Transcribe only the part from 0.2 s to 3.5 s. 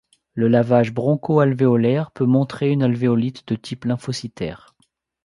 Le lavage broncho-alvéolaire peut montrer une alvéolite